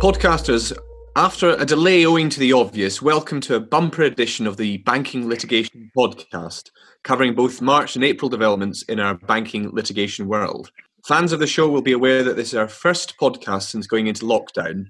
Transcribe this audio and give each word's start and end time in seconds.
Podcasters, 0.00 0.72
after 1.16 1.56
a 1.56 1.66
delay 1.66 2.06
owing 2.06 2.28
to 2.30 2.38
the 2.38 2.52
obvious, 2.52 3.02
welcome 3.02 3.40
to 3.40 3.56
a 3.56 3.60
bumper 3.60 4.02
edition 4.02 4.46
of 4.46 4.56
the 4.56 4.76
Banking 4.78 5.28
Litigation 5.28 5.90
Podcast, 5.96 6.70
covering 7.02 7.34
both 7.34 7.60
March 7.60 7.96
and 7.96 8.04
April 8.04 8.28
developments 8.28 8.82
in 8.82 9.00
our 9.00 9.14
banking 9.14 9.68
litigation 9.70 10.28
world. 10.28 10.70
Fans 11.04 11.32
of 11.32 11.40
the 11.40 11.48
show 11.48 11.68
will 11.68 11.82
be 11.82 11.90
aware 11.90 12.22
that 12.22 12.36
this 12.36 12.50
is 12.50 12.54
our 12.54 12.68
first 12.68 13.14
podcast 13.20 13.70
since 13.70 13.88
going 13.88 14.06
into 14.06 14.24
lockdown, 14.24 14.84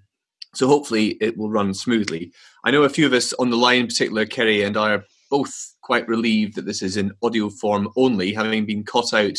so 0.54 0.68
hopefully 0.68 1.16
it 1.22 1.38
will 1.38 1.48
run 1.48 1.72
smoothly. 1.72 2.30
I 2.66 2.70
know 2.70 2.82
a 2.82 2.90
few 2.90 3.06
of 3.06 3.14
us 3.14 3.32
on 3.32 3.48
the 3.48 3.56
line, 3.56 3.80
in 3.80 3.86
particular 3.86 4.26
Ceri 4.26 4.66
and 4.66 4.76
I, 4.76 4.92
are 4.92 5.04
both 5.30 5.74
quite 5.80 6.06
relieved 6.06 6.54
that 6.56 6.66
this 6.66 6.82
is 6.82 6.98
in 6.98 7.12
audio 7.22 7.48
form 7.48 7.88
only, 7.96 8.34
having 8.34 8.66
been 8.66 8.84
caught 8.84 9.14
out 9.14 9.38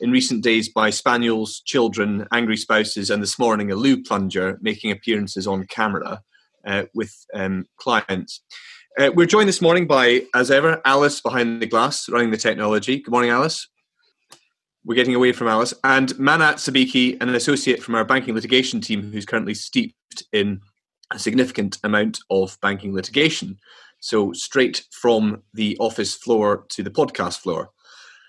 in 0.00 0.10
recent 0.10 0.42
days 0.42 0.68
by 0.68 0.90
spaniels, 0.90 1.60
children, 1.64 2.26
angry 2.32 2.56
spouses, 2.56 3.10
and 3.10 3.22
this 3.22 3.38
morning 3.38 3.70
a 3.70 3.76
loo 3.76 4.02
plunger 4.02 4.58
making 4.60 4.90
appearances 4.90 5.46
on 5.46 5.66
camera 5.66 6.20
uh, 6.66 6.84
with 6.94 7.14
um, 7.34 7.66
clients. 7.78 8.42
Uh, 8.98 9.10
we're 9.14 9.26
joined 9.26 9.48
this 9.48 9.60
morning 9.60 9.86
by, 9.86 10.22
as 10.34 10.50
ever, 10.50 10.80
Alice 10.84 11.20
behind 11.20 11.60
the 11.60 11.66
glass 11.66 12.08
running 12.08 12.30
the 12.30 12.36
technology. 12.36 13.00
Good 13.00 13.10
morning, 13.10 13.30
Alice. 13.30 13.68
We're 14.84 14.94
getting 14.94 15.14
away 15.14 15.32
from 15.32 15.48
Alice. 15.48 15.74
And 15.84 16.10
Mannat 16.14 16.56
Sabhikhi, 16.56 17.20
an 17.20 17.34
associate 17.34 17.82
from 17.82 17.94
our 17.94 18.04
banking 18.04 18.34
litigation 18.34 18.80
team 18.80 19.12
who's 19.12 19.26
currently 19.26 19.54
steeped 19.54 20.22
in 20.32 20.60
a 21.12 21.18
significant 21.18 21.78
amount 21.84 22.20
of 22.30 22.56
banking 22.62 22.94
litigation. 22.94 23.58
So, 24.00 24.32
straight 24.32 24.84
from 24.92 25.42
the 25.52 25.76
office 25.78 26.14
floor 26.14 26.64
to 26.70 26.82
the 26.82 26.90
podcast 26.90 27.40
floor. 27.40 27.70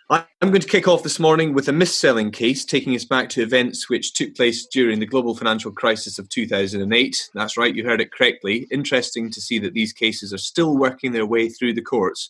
I'm 0.10 0.26
going 0.42 0.62
to 0.62 0.68
kick 0.68 0.88
off 0.88 1.04
this 1.04 1.20
morning 1.20 1.54
with 1.54 1.68
a 1.68 1.74
mis-selling 1.74 2.32
case, 2.32 2.64
taking 2.64 2.96
us 2.96 3.04
back 3.04 3.28
to 3.30 3.42
events 3.42 3.90
which 3.90 4.14
took 4.14 4.36
place 4.36 4.66
during 4.66 5.00
the 5.00 5.06
global 5.06 5.36
financial 5.36 5.70
crisis 5.70 6.18
of 6.18 6.30
2008. 6.30 7.30
That's 7.34 7.58
right, 7.58 7.76
you 7.76 7.84
heard 7.84 8.00
it 8.00 8.14
correctly. 8.14 8.68
Interesting 8.72 9.30
to 9.32 9.42
see 9.42 9.60
that 9.60 9.74
these 9.74 9.92
cases 9.92 10.32
are 10.32 10.38
still 10.38 10.78
working 10.78 11.12
their 11.12 11.26
way 11.26 11.50
through 11.50 11.74
the 11.74 11.82
courts 11.82 12.30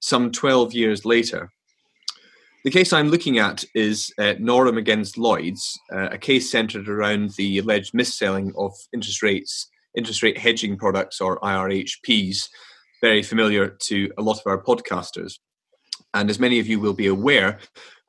some 0.00 0.32
12 0.32 0.74
years 0.74 1.06
later. 1.06 1.50
The 2.62 2.70
case 2.70 2.92
I'm 2.92 3.08
looking 3.08 3.38
at 3.38 3.64
is 3.74 4.12
uh, 4.18 4.34
against 4.76 5.16
Lloyds, 5.16 5.78
uh, 5.90 6.08
a 6.10 6.18
case 6.18 6.50
centered 6.50 6.90
around 6.90 7.30
the 7.38 7.58
alleged 7.58 7.94
mis-selling 7.94 8.52
of 8.58 8.74
interest 8.92 9.22
rates, 9.22 9.70
interest 9.96 10.22
rate 10.22 10.36
hedging 10.36 10.76
products 10.76 11.22
or 11.22 11.40
IRHPs, 11.40 12.50
very 13.00 13.22
familiar 13.22 13.70
to 13.84 14.10
a 14.18 14.22
lot 14.22 14.38
of 14.38 14.46
our 14.46 14.62
podcasters. 14.62 15.38
And 16.14 16.30
as 16.30 16.38
many 16.38 16.60
of 16.60 16.66
you 16.66 16.80
will 16.80 16.94
be 16.94 17.08
aware, 17.08 17.58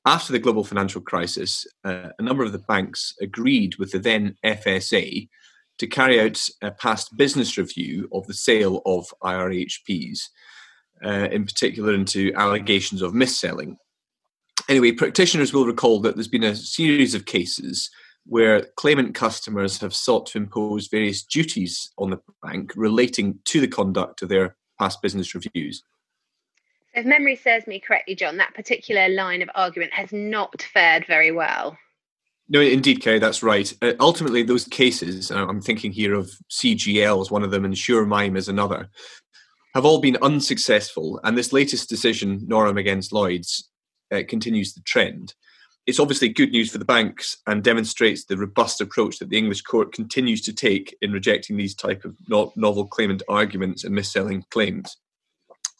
after 0.05 0.31
the 0.31 0.39
global 0.39 0.63
financial 0.63 1.01
crisis, 1.01 1.65
uh, 1.83 2.09
a 2.17 2.21
number 2.21 2.43
of 2.43 2.51
the 2.51 2.59
banks 2.59 3.15
agreed 3.19 3.75
with 3.77 3.91
the 3.91 3.99
then 3.99 4.37
FSA 4.45 5.27
to 5.79 5.87
carry 5.87 6.21
out 6.21 6.47
a 6.61 6.71
past 6.71 7.17
business 7.17 7.57
review 7.57 8.07
of 8.13 8.25
the 8.27 8.33
sale 8.33 8.81
of 8.85 9.11
IRHPs, 9.23 10.19
uh, 11.03 11.27
in 11.31 11.43
particular 11.43 11.93
into 11.93 12.31
allegations 12.35 13.01
of 13.01 13.13
mis-selling. 13.13 13.77
Anyway, 14.69 14.91
practitioners 14.91 15.53
will 15.53 15.65
recall 15.65 15.99
that 15.99 16.15
there's 16.15 16.27
been 16.27 16.43
a 16.43 16.55
series 16.55 17.13
of 17.13 17.25
cases 17.25 17.89
where 18.27 18.61
claimant 18.77 19.13
customers 19.13 19.79
have 19.79 19.93
sought 19.93 20.25
to 20.27 20.37
impose 20.37 20.87
various 20.87 21.23
duties 21.23 21.91
on 21.97 22.09
the 22.09 22.19
bank 22.41 22.71
relating 22.75 23.37
to 23.45 23.59
the 23.59 23.67
conduct 23.67 24.21
of 24.21 24.29
their 24.29 24.55
past 24.79 25.01
business 25.01 25.35
reviews. 25.35 25.83
If 26.95 27.05
memory 27.05 27.35
serves 27.35 27.67
me 27.67 27.81
correctly, 27.81 28.15
John, 28.15 28.37
that 28.37 28.53
particular 28.53 29.09
line 29.09 29.41
of 29.41 29.49
argument 29.53 29.93
has 29.93 30.13
not 30.13 30.61
fared 30.61 31.05
very 31.05 31.29
well. 31.29 31.77
No, 32.47 32.61
indeed, 32.61 33.01
Ceri, 33.01 33.19
that's 33.19 33.43
right. 33.43 33.73
Uh, 33.81 33.93
ultimately, 33.99 34.43
those 34.43 34.65
cases, 34.65 35.29
uh, 35.29 35.45
I'm 35.45 35.61
thinking 35.61 35.91
here 35.91 36.13
of 36.13 36.31
CGL 36.49 37.19
as 37.19 37.29
one 37.29 37.43
of 37.43 37.51
them 37.51 37.65
and 37.65 37.73
SureMime 37.73 38.37
as 38.37 38.47
another, 38.47 38.89
have 39.73 39.83
all 39.83 39.99
been 39.99 40.17
unsuccessful. 40.21 41.19
And 41.25 41.37
this 41.37 41.51
latest 41.51 41.89
decision, 41.89 42.41
Norham 42.47 42.77
against 42.77 43.11
Lloyds, 43.11 43.69
uh, 44.13 44.21
continues 44.25 44.73
the 44.73 44.81
trend. 44.81 45.33
It's 45.85 45.99
obviously 45.99 46.29
good 46.29 46.51
news 46.51 46.71
for 46.71 46.77
the 46.77 46.85
banks 46.85 47.37
and 47.45 47.63
demonstrates 47.63 48.23
the 48.23 48.37
robust 48.37 48.79
approach 48.79 49.19
that 49.19 49.29
the 49.29 49.37
English 49.37 49.63
court 49.63 49.91
continues 49.91 50.41
to 50.43 50.53
take 50.53 50.95
in 51.01 51.11
rejecting 51.11 51.57
these 51.57 51.75
type 51.75 52.05
of 52.05 52.15
no- 52.29 52.53
novel 52.55 52.87
claimant 52.87 53.21
arguments 53.27 53.83
and 53.83 53.93
mis-selling 53.93 54.45
claims. 54.49 54.95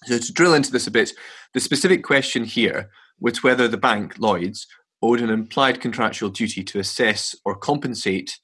So 0.03 0.17
to 0.17 0.33
drill 0.33 0.53
into 0.53 0.71
this 0.71 0.87
a 0.87 0.91
bit, 0.91 1.13
the 1.53 1.59
specific 1.59 2.03
question 2.03 2.43
here 2.43 2.89
was 3.19 3.43
whether 3.43 3.67
the 3.67 3.77
bank, 3.77 4.15
Lloyds, 4.19 4.67
owed 5.01 5.21
an 5.21 5.29
implied 5.29 5.81
contractual 5.81 6.29
duty 6.29 6.63
to 6.63 6.79
assess 6.79 7.35
or 7.45 7.55
compensate 7.55 8.37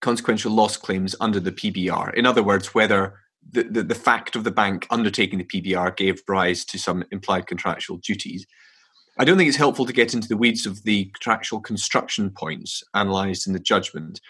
consequential 0.00 0.52
loss 0.52 0.76
claims 0.76 1.14
under 1.20 1.40
the 1.40 1.52
PBR. 1.52 2.14
In 2.14 2.26
other 2.26 2.42
words, 2.42 2.74
whether 2.74 3.20
the, 3.52 3.64
the, 3.64 3.82
the, 3.82 3.94
fact 3.94 4.36
of 4.36 4.44
the 4.44 4.50
bank 4.50 4.86
undertaking 4.90 5.38
the 5.38 5.44
PBR 5.44 5.96
gave 5.96 6.22
rise 6.28 6.64
to 6.66 6.78
some 6.78 7.04
implied 7.10 7.46
contractual 7.46 7.96
duties. 7.98 8.46
I 9.18 9.24
don't 9.24 9.36
think 9.36 9.48
it's 9.48 9.56
helpful 9.56 9.86
to 9.86 9.92
get 9.92 10.14
into 10.14 10.28
the 10.28 10.36
weeds 10.36 10.66
of 10.66 10.82
the 10.84 11.06
contractual 11.06 11.60
construction 11.60 12.30
points 12.30 12.82
analysed 12.94 13.46
in 13.46 13.52
the 13.52 13.58
judgment. 13.58 14.20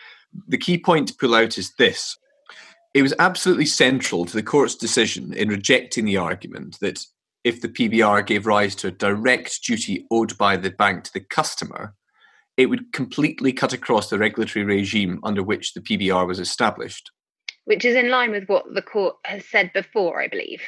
The 0.48 0.58
key 0.58 0.78
point 0.78 1.08
to 1.08 1.14
pull 1.14 1.34
out 1.34 1.58
is 1.58 1.72
this 1.76 2.16
it 2.94 3.02
was 3.02 3.14
absolutely 3.18 3.66
central 3.66 4.24
to 4.24 4.34
the 4.34 4.42
court's 4.42 4.74
decision 4.74 5.32
in 5.32 5.48
rejecting 5.48 6.04
the 6.04 6.16
argument 6.16 6.78
that 6.80 7.04
if 7.44 7.60
the 7.60 7.68
PBR 7.68 8.26
gave 8.26 8.46
rise 8.46 8.74
to 8.76 8.88
a 8.88 8.92
direct 8.92 9.64
duty 9.64 10.06
owed 10.10 10.36
by 10.36 10.56
the 10.56 10.70
bank 10.70 11.04
to 11.04 11.12
the 11.12 11.20
customer, 11.20 11.94
it 12.56 12.66
would 12.66 12.92
completely 12.92 13.52
cut 13.52 13.72
across 13.72 14.10
the 14.10 14.18
regulatory 14.18 14.64
regime 14.64 15.20
under 15.22 15.42
which 15.42 15.72
the 15.72 15.80
PBR 15.80 16.26
was 16.26 16.38
established. 16.38 17.10
Which 17.64 17.84
is 17.84 17.96
in 17.96 18.10
line 18.10 18.32
with 18.32 18.48
what 18.48 18.64
the 18.74 18.82
court 18.82 19.16
has 19.24 19.48
said 19.48 19.72
before, 19.72 20.20
I 20.20 20.28
believe. 20.28 20.62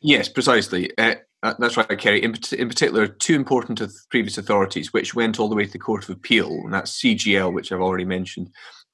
Yes, 0.00 0.28
precisely. 0.28 0.90
Uh, 0.98 1.16
uh 1.42 1.54
that's 1.58 1.76
right, 1.76 1.88
Ceri. 1.88 2.20
In, 2.20 2.34
in 2.58 2.68
particular, 2.68 3.06
two 3.06 3.34
important 3.34 3.80
previous 4.10 4.38
authorities, 4.38 4.92
which 4.92 5.14
went 5.14 5.38
all 5.38 5.48
the 5.48 5.54
way 5.54 5.66
to 5.66 5.72
the 5.72 5.78
Court 5.78 6.04
of 6.04 6.10
Appeal, 6.10 6.50
and 6.64 6.72
that's 6.72 7.00
CGL, 7.00 7.52
which 7.52 7.70
I've 7.70 7.80
already 7.80 8.04
mentioned, 8.04 8.50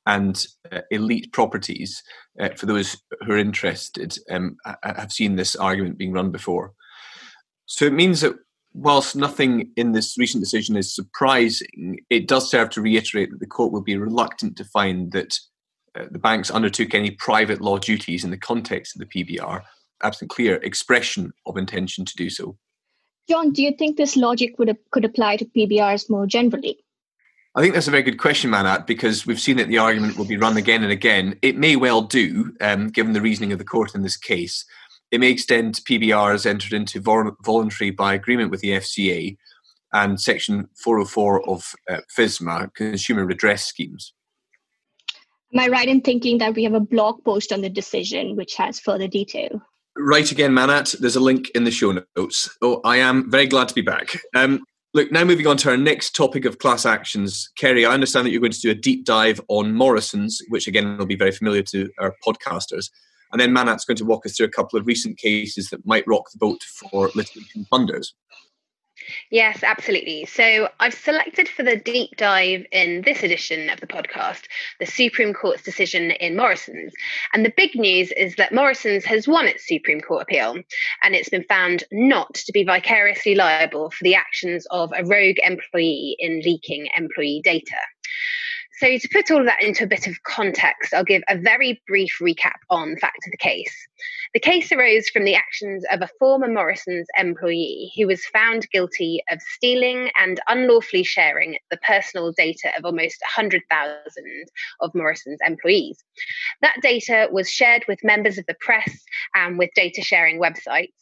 and 0.07 0.47
uh, 0.71 0.81
elite 0.91 1.33
properties, 1.33 2.03
uh, 2.41 2.51
for 2.57 2.67
those 2.67 3.01
who 3.25 3.33
are 3.33 3.39
interested, 3.39 4.19
um, 4.31 4.57
have 4.83 5.13
seen 5.13 5.37
this 5.37 5.55
argument 5.57 5.99
being 5.99 6.13
run 6.13 6.31
before. 6.31 6.73
So 7.67 7.85
it 7.85 7.93
means 7.93 8.21
that 8.21 8.35
whilst 8.75 9.17
nothing 9.17 9.71
in 9.77 9.93
this 9.93 10.17
recent 10.19 10.43
decision 10.43 10.77
is 10.77 10.95
surprising, 10.95 12.01
it 12.11 12.27
does 12.27 12.51
serve 12.51 12.71
to 12.71 12.83
reiterate 12.83 13.31
that 13.31 13.41
the 13.41 13.47
court 13.47 13.73
will 13.73 13.83
be 13.83 13.97
reluctant 13.97 14.57
to 14.57 14.65
find 14.65 15.13
that 15.13 15.39
uh, 15.99 16.05
the 16.11 16.19
banks 16.19 16.51
undertook 16.51 16.95
any 16.95 17.11
private 17.11 17.61
law 17.61 17.79
duties 17.79 18.25
in 18.25 18.31
the 18.31 18.39
context 18.39 18.97
of 18.97 19.01
the 19.01 19.25
PBR, 19.25 19.63
absent 20.03 20.31
clear 20.31 20.57
expression 20.57 21.33
of 21.47 21.57
intention 21.57 22.05
to 22.05 22.15
do 22.17 22.31
so. 22.31 22.57
John, 23.29 23.53
do 23.53 23.63
you 23.63 23.73
think 23.73 23.97
this 23.97 24.17
logic 24.17 24.59
would 24.59 24.77
could 24.91 25.05
apply 25.05 25.37
to 25.37 25.45
PBRs 25.45 26.11
more 26.11 26.27
generally? 26.27 26.79
I 27.55 27.61
think 27.61 27.75
that's 27.75 27.89
a 27.89 27.91
very 27.91 28.03
good 28.03 28.19
question, 28.19 28.51
Mannat, 28.51 28.87
because 28.87 29.27
we've 29.27 29.41
seen 29.41 29.59
that 29.59 29.69
the 29.69 29.77
argument 29.77 30.17
will 30.17 30.25
be 30.25 30.39
run 30.39 30.57
again 30.57 30.83
and 30.83 30.93
again. 30.93 31.39
It 31.43 31.59
may 31.59 31.77
well 31.77 32.01
do, 32.01 32.55
um, 32.63 32.89
given 32.89 33.13
the 33.13 33.21
reasoning 33.21 33.53
of 33.53 33.59
the 33.59 33.65
court 33.65 33.95
in 33.95 34.03
this 34.03 34.17
case. 34.17 34.65
It 35.11 35.21
may 35.21 35.31
extend 35.31 35.75
PBRs 35.75 36.47
entered 36.47 36.73
into 36.73 37.01
voluntary 37.01 37.91
by 37.91 38.15
agreement 38.15 38.51
with 38.51 38.61
the 38.61 38.71
FCA 38.71 39.37
and 39.93 40.19
Section 40.19 40.69
404 40.83 41.49
of 41.51 41.75
uh, 41.91 41.99
FISMA, 42.17 42.73
Consumer 42.75 43.27
Redress 43.27 43.67
Schemes. 43.67 44.15
Am 45.55 45.61
I 45.61 45.69
right 45.69 45.89
in 45.89 46.01
thinking 46.01 46.39
that 46.39 46.55
we 46.55 46.65
have 46.65 46.73
a 46.73 46.81
blog 46.81 47.23
post 47.25 47.53
on 47.53 47.61
the 47.61 47.69
decision 47.69 48.37
which 48.37 48.55
has 48.55 48.81
further 48.81 49.07
detail? 49.07 49.61
Right 49.95 50.31
again, 50.33 50.53
Mannat. 50.53 50.99
There's 50.99 51.17
a 51.17 51.21
link 51.21 51.51
in 51.51 51.65
the 51.65 51.71
show 51.71 52.01
notes. 52.17 52.49
Oh, 52.63 52.81
I 52.83 52.97
am 52.97 53.31
very 53.31 53.47
glad 53.47 53.69
to 53.69 53.75
be 53.75 53.83
back. 53.83 54.19
Um, 54.35 54.65
Look, 54.95 55.11
now 55.11 55.25
moving 55.25 55.47
on 55.47 55.57
to 55.59 55.71
our 55.71 55.77
next 55.79 56.15
topic 56.15 56.45
of 56.45 56.59
class 56.59 56.85
actions. 56.85 57.51
Ceri, 57.59 57.89
I 57.89 57.95
understand 57.95 58.27
that 58.27 58.31
you're 58.31 58.43
going 58.43 58.53
to 58.53 58.61
do 58.61 58.71
a 58.71 58.75
deep 58.75 59.07
dive 59.07 59.41
on 59.49 59.75
Morrison's, 59.75 60.43
which 60.49 60.67
again 60.67 60.99
will 60.99 61.07
be 61.07 61.17
very 61.17 61.33
familiar 61.33 61.63
to 61.63 61.89
our 61.99 62.15
podcasters. 62.27 62.91
And 63.33 63.41
then 63.41 63.55
Mannat's 63.55 63.87
going 63.87 63.97
to 63.97 64.05
walk 64.05 64.27
us 64.27 64.37
through 64.37 64.47
a 64.47 64.51
couple 64.51 64.79
of 64.79 64.87
recent 64.87 65.17
cases 65.17 65.71
that 65.71 65.87
might 65.87 66.07
rock 66.07 66.31
the 66.31 66.37
boat 66.37 66.63
for 66.63 67.11
litigation 67.15 67.67
funders. 67.73 68.09
Yes, 69.31 69.63
absolutely. 69.63 70.27
So 70.27 70.69
I've 70.81 70.95
selected 70.95 71.49
for 71.49 71.63
the 71.63 71.77
deep 71.77 72.17
dive 72.17 72.67
in 72.71 73.03
this 73.03 73.23
edition 73.23 73.71
of 73.71 73.81
the 73.81 73.87
podcast 73.87 74.43
the 74.81 74.87
Supreme 74.87 75.35
Court's 75.35 75.63
decision 75.63 76.11
in 76.11 76.37
Morrison's. 76.37 76.93
And 77.33 77.45
the 77.45 77.53
big 77.57 77.75
news 77.75 78.13
is 78.13 78.37
that 78.37 78.53
Morrison's 78.53 79.05
has 79.05 79.29
won 79.29 79.47
its 79.47 79.67
Supreme 79.67 80.01
Court 80.01 80.23
appeal 80.23 80.57
and 81.03 81.15
it's 81.15 81.29
been 81.29 81.45
found 81.45 81.85
not 81.91 82.35
to 82.35 82.53
be 82.53 82.65
vicariously 82.65 83.35
liable 83.35 83.91
for 83.91 84.05
the 84.05 84.15
actions 84.15 84.67
of 84.71 84.93
a 84.97 85.05
rogue 85.05 85.39
employee 85.43 86.17
in 86.19 86.41
leaking 86.45 86.89
employee 86.97 87.41
data. 87.45 87.77
So, 88.83 88.99
to 88.99 89.09
put 89.13 89.31
all 89.31 89.39
of 89.39 89.47
that 89.47 89.63
into 89.63 89.85
a 89.85 89.87
bit 89.87 90.09
of 90.09 90.21
context, 90.25 90.93
I'll 90.93 91.05
give 91.05 91.23
a 91.29 91.39
very 91.39 91.81
brief 91.87 92.19
recap 92.21 92.59
on 92.69 92.95
the 92.95 93.01
fact 93.01 93.19
of 93.25 93.31
the 93.31 93.37
case. 93.37 93.73
The 94.35 94.41
case 94.41 94.73
arose 94.73 95.11
from 95.11 95.25
the 95.25 95.35
actions 95.35 95.85
of 95.93 96.01
a 96.01 96.09
former 96.19 96.49
Morrison's 96.49 97.07
employee 97.19 97.93
who 97.95 98.07
was 98.07 98.25
found 98.25 98.71
guilty 98.71 99.23
of 99.31 99.43
stealing 99.43 100.11
and 100.19 100.41
unlawfully 100.49 101.03
sharing 101.03 101.59
the 101.71 101.77
personal 101.77 102.33
data 102.33 102.71
of 102.79 102.87
almost 102.87 103.21
100,000 103.37 104.47
of 104.81 104.95
Morrison's 104.95 105.41
employees. 105.47 106.03
That 106.63 106.79
data 106.81 107.29
was 107.31 107.51
shared 107.51 107.85
with 107.89 108.03
members 108.03 108.39
of 108.39 108.47
the 108.47 108.57
press 108.59 109.05
and 109.35 109.59
with 109.59 109.69
data 109.75 110.01
sharing 110.01 110.41
websites. 110.41 110.95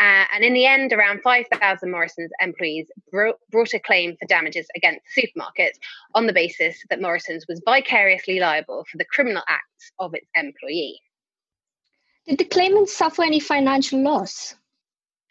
Uh, 0.00 0.24
and 0.34 0.42
in 0.42 0.52
the 0.52 0.66
end, 0.66 0.92
around 0.92 1.22
5,000 1.22 1.88
Morrison's 1.88 2.32
employees 2.40 2.88
brought, 3.12 3.36
brought 3.52 3.74
a 3.74 3.78
claim 3.78 4.16
for 4.16 4.26
damages 4.26 4.66
against 4.74 5.02
the 5.04 5.22
supermarket 5.22 5.78
on 6.16 6.26
the 6.26 6.32
basis 6.32 6.78
that 6.90 7.00
Morrison's 7.00 7.46
was 7.48 7.62
vicariously 7.64 8.40
liable 8.40 8.84
for 8.90 8.98
the 8.98 9.04
criminal 9.04 9.44
acts 9.48 9.92
of 10.00 10.14
its 10.14 10.26
employee. 10.34 11.00
Did 12.26 12.38
the 12.38 12.44
claimant 12.44 12.88
suffer 12.88 13.24
any 13.24 13.40
financial 13.40 14.00
loss? 14.00 14.54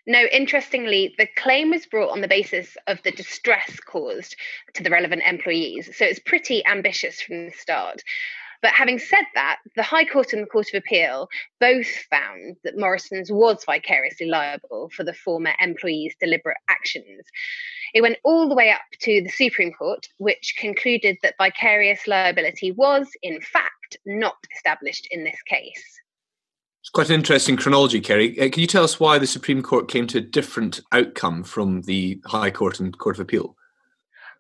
No, 0.05 0.25
interestingly, 0.25 1.15
the 1.17 1.27
claim 1.37 1.69
was 1.69 1.85
brought 1.85 2.11
on 2.11 2.19
the 2.19 2.27
basis 2.27 2.75
of 2.87 3.01
the 3.03 3.11
distress 3.11 3.79
caused 3.79 4.35
to 4.73 4.83
the 4.83 4.89
relevant 4.89 5.21
employees. 5.25 5.95
So 5.95 6.03
it's 6.03 6.19
pretty 6.19 6.65
ambitious 6.65 7.21
from 7.21 7.45
the 7.45 7.51
start. 7.51 8.01
But 8.61 8.73
having 8.73 8.99
said 8.99 9.25
that, 9.35 9.59
the 9.75 9.83
High 9.83 10.03
Court 10.03 10.33
and 10.33 10.43
the 10.43 10.47
Court 10.47 10.67
of 10.73 10.79
Appeal 10.79 11.29
both 11.61 11.87
found 12.09 12.57
that 12.63 12.77
Morrison's 12.77 13.31
was 13.31 13.63
vicariously 13.63 14.27
liable 14.27 14.89
for 14.89 15.03
the 15.03 15.13
former 15.13 15.53
employee's 15.61 16.15
deliberate 16.19 16.57
actions. 16.67 17.25
It 17.93 18.01
went 18.01 18.17
all 18.25 18.49
the 18.49 18.55
way 18.55 18.69
up 18.69 18.81
to 18.99 19.21
the 19.21 19.29
Supreme 19.29 19.71
Court, 19.71 20.07
which 20.17 20.55
concluded 20.57 21.17
that 21.23 21.35
vicarious 21.37 22.05
liability 22.05 22.71
was, 22.73 23.07
in 23.23 23.39
fact, 23.39 23.97
not 24.05 24.35
established 24.53 25.07
in 25.09 25.23
this 25.23 25.41
case. 25.43 26.00
It's 26.81 26.89
quite 26.89 27.09
an 27.09 27.15
interesting 27.15 27.57
chronology, 27.57 28.01
Ceri. 28.01 28.33
Uh, 28.41 28.49
can 28.49 28.61
you 28.61 28.67
tell 28.67 28.83
us 28.83 28.99
why 28.99 29.19
the 29.19 29.27
Supreme 29.27 29.61
Court 29.61 29.87
came 29.87 30.07
to 30.07 30.17
a 30.17 30.21
different 30.21 30.81
outcome 30.91 31.43
from 31.43 31.83
the 31.83 32.19
High 32.25 32.49
Court 32.49 32.79
and 32.79 32.97
Court 32.97 33.17
of 33.17 33.19
Appeal? 33.19 33.55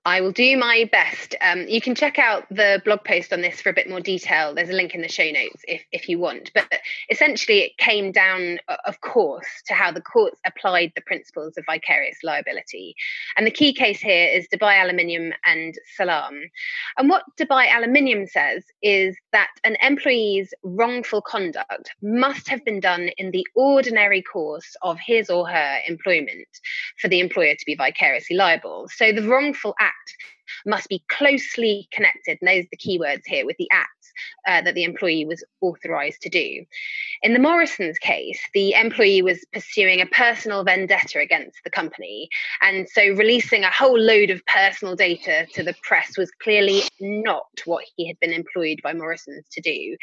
I 0.03 0.21
will 0.21 0.31
do 0.31 0.57
my 0.57 0.89
best. 0.91 1.35
Um, 1.41 1.67
you 1.67 1.79
can 1.79 1.93
check 1.93 2.17
out 2.17 2.49
the 2.49 2.81
blog 2.83 3.03
post 3.03 3.31
on 3.31 3.41
this 3.41 3.61
for 3.61 3.69
a 3.69 3.73
bit 3.73 3.87
more 3.87 3.99
detail. 3.99 4.55
There's 4.55 4.71
a 4.71 4.73
link 4.73 4.95
in 4.95 5.01
the 5.01 5.07
show 5.07 5.29
notes 5.29 5.63
if, 5.67 5.83
if 5.91 6.09
you 6.09 6.17
want. 6.17 6.49
But 6.55 6.67
essentially, 7.11 7.59
it 7.59 7.77
came 7.77 8.11
down, 8.11 8.57
of 8.85 8.99
course, 9.01 9.45
to 9.67 9.75
how 9.75 9.91
the 9.91 10.01
courts 10.01 10.41
applied 10.43 10.93
the 10.95 11.01
principles 11.01 11.55
of 11.55 11.65
vicarious 11.67 12.17
liability. 12.23 12.95
And 13.37 13.45
the 13.45 13.51
key 13.51 13.73
case 13.73 13.99
here 13.99 14.27
is 14.27 14.47
Dubai 14.51 14.81
Aluminium 14.81 15.33
and 15.45 15.75
Salaam. 15.95 16.41
And 16.97 17.07
what 17.07 17.21
Dubai 17.39 17.71
Aluminium 17.71 18.25
says 18.25 18.63
is 18.81 19.15
that 19.33 19.51
an 19.63 19.77
employee's 19.83 20.51
wrongful 20.63 21.21
conduct 21.21 21.91
must 22.01 22.47
have 22.47 22.65
been 22.65 22.79
done 22.79 23.09
in 23.17 23.29
the 23.29 23.45
ordinary 23.53 24.23
course 24.23 24.75
of 24.81 24.97
his 24.99 25.29
or 25.29 25.47
her 25.47 25.77
employment 25.87 26.47
for 26.99 27.07
the 27.07 27.19
employer 27.19 27.53
to 27.53 27.65
be 27.67 27.75
vicariously 27.75 28.35
liable. 28.35 28.89
So 28.95 29.11
the 29.11 29.27
wrongful 29.27 29.75
act 29.79 29.90
act 29.91 30.15
must 30.65 30.89
be 30.89 31.03
closely 31.09 31.87
connected, 31.91 32.37
and 32.41 32.47
those 32.47 32.65
are 32.65 32.69
the 32.71 32.77
keywords 32.77 33.21
here, 33.25 33.45
with 33.45 33.57
the 33.57 33.69
act 33.71 33.89
uh, 34.47 34.61
that 34.61 34.75
the 34.75 34.83
employee 34.83 35.25
was 35.25 35.43
authorised 35.61 36.21
to 36.21 36.29
do. 36.29 36.63
In 37.23 37.33
the 37.33 37.39
Morrison's 37.39 37.97
case, 37.97 38.39
the 38.53 38.73
employee 38.73 39.21
was 39.21 39.45
pursuing 39.53 40.01
a 40.01 40.05
personal 40.07 40.63
vendetta 40.63 41.19
against 41.19 41.59
the 41.63 41.69
company, 41.69 42.29
and 42.61 42.87
so 42.89 43.01
releasing 43.01 43.63
a 43.63 43.71
whole 43.71 43.99
load 43.99 44.29
of 44.29 44.45
personal 44.45 44.95
data 44.95 45.47
to 45.53 45.63
the 45.63 45.75
press 45.83 46.17
was 46.17 46.31
clearly 46.41 46.81
not 46.99 47.45
what 47.65 47.85
he 47.95 48.07
had 48.07 48.19
been 48.19 48.33
employed 48.33 48.79
by 48.83 48.93
Morrison's 48.93 49.45
to 49.51 49.61
do. 49.61 49.95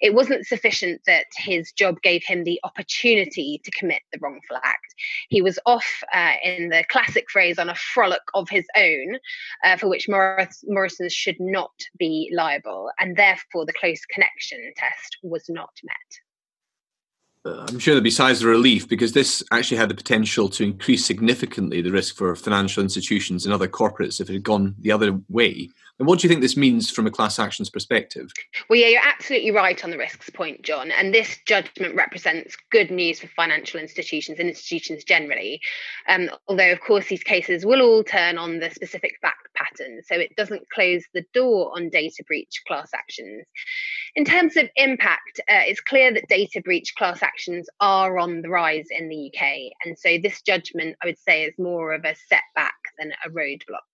It 0.00 0.14
wasn't 0.14 0.46
sufficient 0.46 1.02
that 1.06 1.26
his 1.36 1.72
job 1.72 2.00
gave 2.02 2.22
him 2.24 2.44
the 2.44 2.60
opportunity 2.64 3.60
to 3.64 3.70
commit 3.70 4.02
the 4.12 4.18
wrongful 4.20 4.56
act. 4.56 4.94
He 5.28 5.42
was 5.42 5.58
off, 5.66 6.02
uh, 6.12 6.34
in 6.42 6.68
the 6.68 6.84
classic 6.88 7.30
phrase, 7.30 7.58
on 7.58 7.68
a 7.68 7.74
frolic 7.74 8.22
of 8.34 8.48
his 8.48 8.66
own, 8.76 9.18
uh, 9.64 9.76
for 9.76 9.88
which 9.94 10.08
Morris- 10.08 10.64
should 11.08 11.38
not 11.38 11.72
be 11.98 12.30
liable, 12.34 12.90
and 12.98 13.16
therefore 13.16 13.44
therefore 13.54 13.66
the 13.66 13.72
close 13.78 14.04
connection 14.12 14.72
test 14.76 15.18
was 15.22 15.44
not 15.48 15.70
met. 15.82 17.52
Uh, 17.52 17.66
I'm 17.68 17.78
sure 17.78 17.94
there'd 17.94 18.04
be 18.04 18.10
sighs 18.10 18.40
of 18.40 18.48
relief 18.48 18.88
because 18.88 19.12
this 19.12 19.42
actually 19.52 19.76
had 19.76 19.90
the 19.90 19.94
potential 19.94 20.48
to 20.50 20.64
increase 20.64 21.04
significantly 21.04 21.82
the 21.82 21.90
risk 21.90 22.16
for 22.16 22.34
financial 22.34 22.82
institutions 22.82 23.44
and 23.44 23.52
other 23.52 23.68
corporates 23.68 24.20
if 24.20 24.30
it 24.30 24.34
had 24.34 24.42
gone 24.42 24.74
the 24.80 24.92
other 24.92 25.20
way. 25.28 25.68
And 25.98 26.08
what 26.08 26.18
do 26.18 26.26
you 26.26 26.28
think 26.28 26.40
this 26.40 26.56
means 26.56 26.90
from 26.90 27.06
a 27.06 27.10
class 27.10 27.38
actions 27.38 27.70
perspective? 27.70 28.32
Well, 28.68 28.80
yeah, 28.80 28.88
you're 28.88 29.06
absolutely 29.06 29.52
right 29.52 29.82
on 29.84 29.90
the 29.90 29.98
risks 29.98 30.28
point, 30.28 30.62
John. 30.62 30.90
And 30.90 31.14
this 31.14 31.38
judgment 31.46 31.94
represents 31.94 32.56
good 32.72 32.90
news 32.90 33.20
for 33.20 33.28
financial 33.28 33.78
institutions 33.78 34.40
and 34.40 34.48
institutions 34.48 35.04
generally. 35.04 35.60
Um, 36.08 36.30
although, 36.48 36.72
of 36.72 36.80
course, 36.80 37.06
these 37.06 37.22
cases 37.22 37.64
will 37.64 37.80
all 37.80 38.02
turn 38.02 38.38
on 38.38 38.58
the 38.58 38.70
specific 38.70 39.18
fact 39.22 39.48
pattern. 39.54 40.00
So 40.04 40.16
it 40.16 40.34
doesn't 40.36 40.68
close 40.70 41.04
the 41.14 41.24
door 41.32 41.70
on 41.76 41.90
data 41.90 42.24
breach 42.26 42.62
class 42.66 42.90
actions. 42.92 43.44
In 44.16 44.24
terms 44.24 44.56
of 44.56 44.68
impact, 44.74 45.40
uh, 45.48 45.62
it's 45.66 45.80
clear 45.80 46.12
that 46.12 46.28
data 46.28 46.60
breach 46.60 46.94
class 46.96 47.22
actions 47.22 47.68
are 47.80 48.18
on 48.18 48.42
the 48.42 48.48
rise 48.48 48.86
in 48.90 49.08
the 49.08 49.32
UK. 49.32 49.72
And 49.84 49.96
so 49.96 50.18
this 50.20 50.42
judgment, 50.42 50.96
I 51.02 51.06
would 51.06 51.18
say, 51.18 51.44
is 51.44 51.54
more 51.56 51.94
of 51.94 52.04
a 52.04 52.16
setback 52.28 52.74
than 52.98 53.12
a 53.24 53.30
roadblock. 53.30 53.93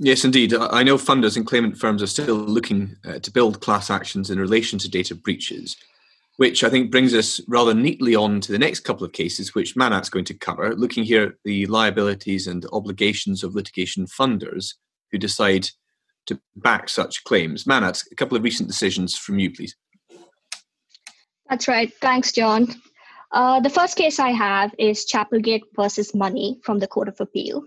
Yes, 0.00 0.24
indeed. 0.24 0.54
I 0.54 0.84
know 0.84 0.96
funders 0.96 1.36
and 1.36 1.46
claimant 1.46 1.76
firms 1.76 2.02
are 2.02 2.06
still 2.06 2.36
looking 2.36 2.96
uh, 3.04 3.18
to 3.18 3.30
build 3.32 3.60
class 3.60 3.90
actions 3.90 4.30
in 4.30 4.38
relation 4.38 4.78
to 4.78 4.88
data 4.88 5.14
breaches, 5.14 5.76
which 6.36 6.62
I 6.62 6.70
think 6.70 6.92
brings 6.92 7.14
us 7.14 7.40
rather 7.48 7.74
neatly 7.74 8.14
on 8.14 8.40
to 8.42 8.52
the 8.52 8.60
next 8.60 8.80
couple 8.80 9.04
of 9.04 9.12
cases, 9.12 9.56
which 9.56 9.74
Mannat's 9.74 10.08
going 10.08 10.24
to 10.26 10.34
cover, 10.34 10.74
looking 10.76 11.02
here 11.02 11.24
at 11.24 11.32
the 11.44 11.66
liabilities 11.66 12.46
and 12.46 12.64
obligations 12.72 13.42
of 13.42 13.56
litigation 13.56 14.06
funders 14.06 14.74
who 15.10 15.18
decide 15.18 15.68
to 16.26 16.38
back 16.54 16.88
such 16.88 17.24
claims. 17.24 17.64
Mannat, 17.64 18.04
a 18.12 18.14
couple 18.14 18.36
of 18.36 18.44
recent 18.44 18.68
decisions 18.68 19.16
from 19.16 19.40
you, 19.40 19.50
please. 19.50 19.74
That's 21.48 21.66
right. 21.66 21.92
Thanks, 22.00 22.30
John. 22.30 22.68
Uh, 23.32 23.58
the 23.60 23.70
first 23.70 23.96
case 23.96 24.20
I 24.20 24.30
have 24.30 24.72
is 24.78 25.10
Chapelgate 25.10 25.62
versus 25.74 26.14
Money 26.14 26.60
from 26.62 26.78
the 26.78 26.86
Court 26.86 27.08
of 27.08 27.20
Appeal. 27.20 27.64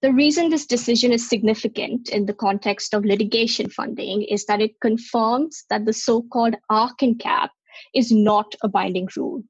The 0.00 0.12
reason 0.12 0.48
this 0.48 0.66
decision 0.66 1.10
is 1.12 1.28
significant 1.28 2.10
in 2.10 2.26
the 2.26 2.34
context 2.34 2.94
of 2.94 3.04
litigation 3.04 3.68
funding 3.68 4.22
is 4.22 4.46
that 4.46 4.60
it 4.60 4.80
confirms 4.80 5.64
that 5.70 5.86
the 5.86 5.92
so 5.92 6.22
called 6.22 6.54
Arkin 6.70 7.16
cap 7.16 7.50
is 7.94 8.12
not 8.12 8.54
a 8.62 8.68
binding 8.68 9.08
rule. 9.16 9.42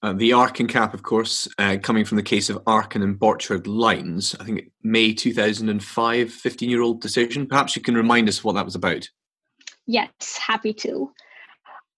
Uh, 0.00 0.12
the 0.12 0.32
Arkin 0.32 0.68
cap, 0.68 0.94
of 0.94 1.02
course, 1.02 1.48
uh, 1.58 1.76
coming 1.82 2.04
from 2.04 2.16
the 2.16 2.22
case 2.22 2.50
of 2.50 2.62
Arkin 2.66 3.02
and 3.02 3.18
Borchard 3.18 3.66
Lines, 3.66 4.36
I 4.38 4.44
think 4.44 4.70
May 4.82 5.12
2005, 5.12 6.30
15 6.30 6.70
year 6.70 6.82
old 6.82 7.00
decision. 7.00 7.46
Perhaps 7.46 7.74
you 7.74 7.82
can 7.82 7.96
remind 7.96 8.28
us 8.28 8.44
what 8.44 8.54
that 8.54 8.66
was 8.66 8.74
about. 8.76 9.08
Yes, 9.86 10.10
happy 10.38 10.72
to. 10.74 11.10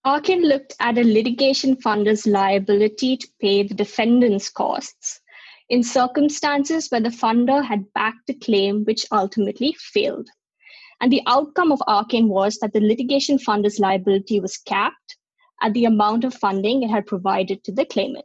Arkin 0.05 0.43
looked 0.43 0.75
at 0.81 0.99
a 0.99 1.03
litigation 1.03 1.77
funder's 1.77 2.27
liability 2.27 3.17
to 3.19 3.29
pay 3.41 3.65
the 3.65 3.75
defendant's 3.75 4.49
costs 4.49 5.21
in 5.69 5.83
circumstances 5.83 6.89
where 6.89 7.01
the 7.01 7.09
funder 7.09 7.65
had 7.65 7.93
backed 7.93 8.31
a 8.31 8.35
claim 8.35 8.85
which 8.85 9.07
ultimately 9.11 9.75
failed. 9.79 10.29
And 11.01 11.13
the 11.13 11.23
outcome 11.27 11.73
of 11.73 11.83
Arkin 11.87 12.29
was 12.29 12.59
that 12.59 12.73
the 12.73 12.81
litigation 12.81 13.39
funder's 13.39 13.79
liability 13.79 14.41
was 14.41 14.57
capped 14.57 15.17
at 15.63 15.73
the 15.75 15.85
amount 15.85 16.25
of 16.25 16.35
funding 16.35 16.83
it 16.83 16.91
had 16.91 17.07
provided 17.07 17.65
to 17.65 17.73
the 17.73 17.85
claimant. 17.85 18.25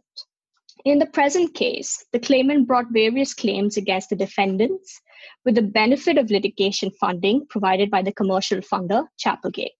In 0.85 0.99
the 0.99 1.05
present 1.05 1.53
case, 1.53 2.05
the 2.11 2.19
claimant 2.19 2.67
brought 2.67 2.91
various 2.91 3.33
claims 3.33 3.77
against 3.77 4.09
the 4.09 4.15
defendants 4.15 4.99
with 5.45 5.55
the 5.55 5.61
benefit 5.61 6.17
of 6.17 6.31
litigation 6.31 6.91
funding 6.99 7.45
provided 7.49 7.91
by 7.91 8.01
the 8.01 8.13
commercial 8.13 8.59
funder, 8.59 9.05
Chapelgate. 9.23 9.75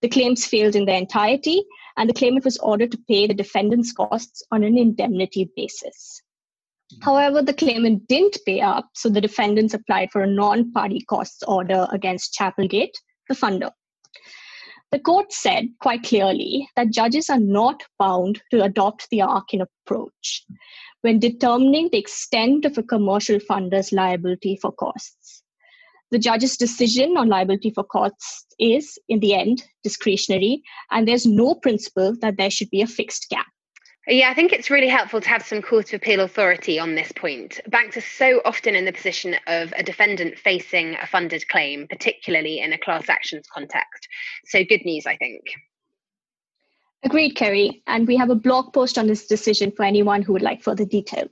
The 0.00 0.08
claims 0.08 0.46
failed 0.46 0.76
in 0.76 0.86
their 0.86 0.96
entirety, 0.96 1.62
and 1.96 2.08
the 2.08 2.14
claimant 2.14 2.44
was 2.44 2.56
ordered 2.58 2.90
to 2.92 3.04
pay 3.06 3.26
the 3.26 3.34
defendant's 3.34 3.92
costs 3.92 4.42
on 4.50 4.62
an 4.64 4.78
indemnity 4.78 5.50
basis. 5.56 6.22
Mm. 6.94 7.04
However, 7.04 7.42
the 7.42 7.54
claimant 7.54 8.06
didn't 8.08 8.38
pay 8.46 8.60
up, 8.60 8.88
so 8.94 9.08
the 9.08 9.20
defendants 9.20 9.74
applied 9.74 10.10
for 10.10 10.22
a 10.22 10.26
non 10.26 10.72
party 10.72 11.00
costs 11.08 11.42
order 11.46 11.86
against 11.90 12.36
Chapelgate, 12.38 12.94
the 13.28 13.34
funder. 13.34 13.70
The 14.92 14.98
court 14.98 15.32
said 15.32 15.68
quite 15.80 16.02
clearly 16.02 16.68
that 16.74 16.90
judges 16.90 17.30
are 17.30 17.38
not 17.38 17.84
bound 17.98 18.42
to 18.50 18.64
adopt 18.64 19.08
the 19.10 19.22
Arkin 19.22 19.60
approach 19.60 20.44
when 21.02 21.20
determining 21.20 21.88
the 21.90 21.98
extent 21.98 22.64
of 22.64 22.76
a 22.76 22.82
commercial 22.82 23.38
funder's 23.38 23.92
liability 23.92 24.58
for 24.60 24.72
costs. 24.72 25.42
The 26.10 26.18
judge's 26.18 26.56
decision 26.56 27.16
on 27.16 27.28
liability 27.28 27.70
for 27.70 27.84
costs 27.84 28.46
is, 28.58 28.98
in 29.08 29.20
the 29.20 29.34
end, 29.34 29.62
discretionary, 29.84 30.64
and 30.90 31.06
there's 31.06 31.24
no 31.24 31.54
principle 31.54 32.16
that 32.20 32.36
there 32.36 32.50
should 32.50 32.70
be 32.70 32.82
a 32.82 32.86
fixed 32.86 33.28
cap. 33.30 33.46
Yeah, 34.10 34.28
I 34.28 34.34
think 34.34 34.52
it's 34.52 34.70
really 34.70 34.88
helpful 34.88 35.20
to 35.20 35.28
have 35.28 35.46
some 35.46 35.62
court 35.62 35.92
of 35.92 35.94
appeal 35.94 36.18
authority 36.18 36.80
on 36.80 36.96
this 36.96 37.12
point. 37.12 37.60
Banks 37.68 37.96
are 37.96 38.00
so 38.00 38.42
often 38.44 38.74
in 38.74 38.84
the 38.84 38.92
position 38.92 39.36
of 39.46 39.72
a 39.76 39.84
defendant 39.84 40.36
facing 40.36 40.96
a 40.96 41.06
funded 41.06 41.46
claim, 41.46 41.86
particularly 41.86 42.58
in 42.58 42.72
a 42.72 42.78
class 42.78 43.08
actions 43.08 43.46
context. 43.54 44.08
So, 44.46 44.64
good 44.64 44.84
news, 44.84 45.06
I 45.06 45.16
think. 45.16 45.42
Agreed, 47.04 47.36
Ceri. 47.36 47.82
And 47.86 48.08
we 48.08 48.16
have 48.16 48.30
a 48.30 48.34
blog 48.34 48.72
post 48.72 48.98
on 48.98 49.06
this 49.06 49.28
decision 49.28 49.70
for 49.70 49.84
anyone 49.84 50.22
who 50.22 50.32
would 50.32 50.42
like 50.42 50.60
further 50.60 50.84
detail. 50.84 51.28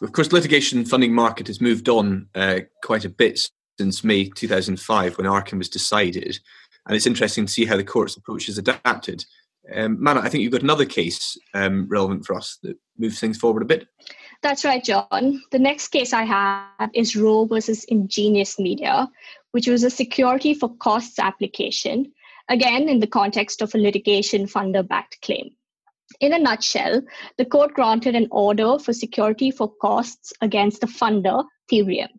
Of 0.00 0.12
course, 0.12 0.32
litigation 0.32 0.86
funding 0.86 1.12
market 1.12 1.48
has 1.48 1.60
moved 1.60 1.90
on 1.90 2.28
uh, 2.34 2.60
quite 2.82 3.04
a 3.04 3.10
bit 3.10 3.50
since 3.78 4.04
May 4.04 4.30
2005 4.30 5.18
when 5.18 5.26
Arkin 5.26 5.58
was 5.58 5.68
decided. 5.68 6.38
And 6.86 6.96
it's 6.96 7.06
interesting 7.06 7.44
to 7.44 7.52
see 7.52 7.66
how 7.66 7.76
the 7.76 7.84
court's 7.84 8.16
approach 8.16 8.46
has 8.46 8.56
adapted. 8.56 9.26
Um, 9.72 10.02
Mana, 10.02 10.20
I 10.20 10.28
think 10.28 10.42
you've 10.42 10.52
got 10.52 10.62
another 10.62 10.84
case 10.84 11.38
um, 11.54 11.86
relevant 11.88 12.26
for 12.26 12.34
us 12.34 12.58
that 12.62 12.76
moves 12.98 13.18
things 13.18 13.38
forward 13.38 13.62
a 13.62 13.66
bit. 13.66 13.88
That's 14.42 14.64
right, 14.64 14.84
John. 14.84 15.42
The 15.52 15.58
next 15.58 15.88
case 15.88 16.12
I 16.12 16.24
have 16.24 16.90
is 16.92 17.16
Rowe 17.16 17.46
versus 17.46 17.84
Ingenious 17.84 18.58
Media, 18.58 19.08
which 19.52 19.66
was 19.66 19.84
a 19.84 19.90
security 19.90 20.52
for 20.52 20.76
costs 20.76 21.18
application, 21.18 22.12
again 22.48 22.88
in 22.88 23.00
the 23.00 23.06
context 23.06 23.62
of 23.62 23.74
a 23.74 23.78
litigation 23.78 24.46
funder 24.46 24.86
backed 24.86 25.22
claim. 25.22 25.50
In 26.20 26.34
a 26.34 26.38
nutshell, 26.38 27.02
the 27.38 27.46
court 27.46 27.72
granted 27.72 28.14
an 28.14 28.28
order 28.30 28.78
for 28.78 28.92
security 28.92 29.50
for 29.50 29.72
costs 29.80 30.32
against 30.42 30.82
the 30.82 30.86
funder, 30.86 31.44
Therium. 31.72 32.10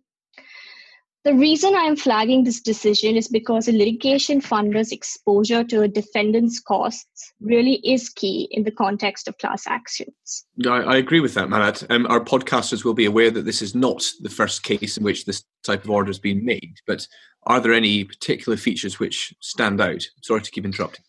The 1.26 1.34
reason 1.34 1.74
I 1.74 1.86
am 1.86 1.96
flagging 1.96 2.44
this 2.44 2.62
decision 2.62 3.16
is 3.16 3.28
because 3.28 3.68
a 3.68 3.72
litigation 3.72 4.42
funder's 4.42 4.92
exposure 4.92 5.64
to 5.64 5.82
a 5.82 5.88
defendant's 5.88 6.60
costs 6.60 7.34
really 7.42 7.82
is 7.84 8.10
key 8.10 8.48
in 8.52 8.64
the 8.64 8.70
context 8.70 9.28
of 9.28 9.36
class 9.40 9.66
actions. 9.66 10.46
I, 10.64 10.82
I 10.82 10.98
agree 10.98 11.22
with 11.22 11.34
that, 11.34 11.48
Mannat. 11.48 11.90
Um, 11.90 12.06
our 12.12 12.20
podcasters 12.20 12.86
will 12.86 12.94
be 12.94 13.06
aware 13.06 13.32
that 13.32 13.44
this 13.44 13.64
is 13.64 13.74
not 13.74 14.08
the 14.22 14.30
first 14.30 14.62
case 14.62 14.98
in 14.98 15.04
which 15.04 15.26
this 15.26 15.44
type 15.64 15.84
of 15.84 15.90
order 15.90 16.10
has 16.10 16.20
been 16.20 16.46
made, 16.46 16.76
but 16.86 17.08
are 17.48 17.60
there 17.60 17.74
any 17.74 18.04
particular 18.04 18.56
features 18.56 19.00
which 19.00 19.34
stand 19.40 19.82
out? 19.82 20.04
Sorry 20.22 20.42
to 20.42 20.52
keep 20.52 20.64
interrupting. 20.64 21.06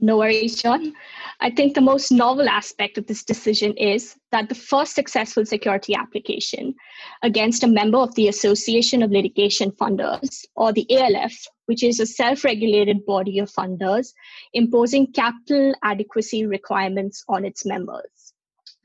No 0.00 0.18
worries, 0.18 0.62
John. 0.62 0.92
I 1.40 1.50
think 1.50 1.74
the 1.74 1.80
most 1.80 2.12
novel 2.12 2.48
aspect 2.48 2.98
of 2.98 3.06
this 3.06 3.24
decision 3.24 3.76
is 3.76 4.14
that 4.30 4.48
the 4.48 4.54
first 4.54 4.94
successful 4.94 5.44
security 5.44 5.94
application 5.94 6.74
against 7.22 7.64
a 7.64 7.68
member 7.68 7.98
of 7.98 8.14
the 8.14 8.28
Association 8.28 9.02
of 9.02 9.10
Litigation 9.10 9.72
Funders, 9.72 10.44
or 10.54 10.72
the 10.72 10.86
ALF, 10.90 11.34
which 11.66 11.82
is 11.82 11.98
a 11.98 12.06
self 12.06 12.44
regulated 12.44 13.04
body 13.06 13.40
of 13.40 13.50
funders 13.50 14.12
imposing 14.52 15.12
capital 15.12 15.74
adequacy 15.82 16.46
requirements 16.46 17.24
on 17.28 17.44
its 17.44 17.66
members. 17.66 18.34